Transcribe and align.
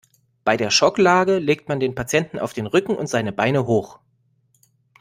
Bei 0.45 0.57
der 0.57 0.71
Schocklage 0.71 1.37
legt 1.37 1.69
man 1.69 1.79
den 1.79 1.93
Patienten 1.93 2.39
auf 2.39 2.53
den 2.53 2.65
Rücken 2.65 2.95
und 2.95 3.05
seine 3.05 3.31
Beine 3.31 3.67
hoch. 3.67 3.99